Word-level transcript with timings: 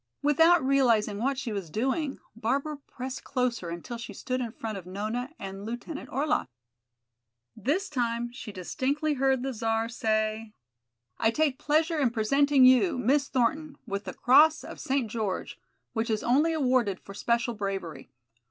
Without 0.23 0.65
realizing 0.65 1.19
what 1.19 1.37
she 1.37 1.51
was 1.51 1.69
doing, 1.69 2.17
Barbara 2.35 2.77
pressed 2.87 3.23
closer 3.23 3.69
until 3.69 3.99
she 3.99 4.13
stood 4.15 4.41
in 4.41 4.51
front 4.51 4.75
of 4.75 4.87
Nona 4.87 5.29
and 5.37 5.63
Lieutenant 5.63 6.09
Orlaff. 6.11 6.47
This 7.55 7.87
time 7.87 8.31
she 8.31 8.51
distinctly 8.51 9.13
heard 9.13 9.43
the 9.43 9.53
Czar 9.53 9.87
say: 9.89 10.53
"I 11.19 11.29
take 11.29 11.59
pleasure 11.59 11.99
in 11.99 12.09
presenting 12.09 12.65
you, 12.65 12.97
Miss 12.97 13.27
Thornton, 13.27 13.75
with 13.85 14.05
the 14.05 14.15
Cross 14.15 14.63
of 14.63 14.79
St. 14.79 15.07
George, 15.07 15.59
which 15.93 16.09
is 16.09 16.23
only 16.23 16.51
awarded 16.51 16.99
for 16.99 17.13
special 17.13 17.53
bravery. 17.53 18.09